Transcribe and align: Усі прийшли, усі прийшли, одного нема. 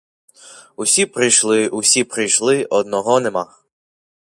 Усі 0.75 1.05
прийшли, 1.05 1.69
усі 1.69 2.03
прийшли, 2.03 2.65
одного 2.65 3.19
нема. 3.19 3.55